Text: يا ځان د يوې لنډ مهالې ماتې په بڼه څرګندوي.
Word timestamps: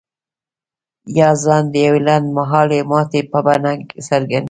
يا 1.17 1.29
ځان 1.43 1.63
د 1.69 1.75
يوې 1.85 2.01
لنډ 2.07 2.25
مهالې 2.37 2.79
ماتې 2.89 3.21
په 3.31 3.39
بڼه 3.45 3.71
څرګندوي. 4.07 4.39